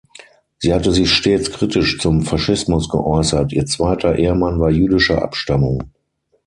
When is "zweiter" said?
3.67-4.15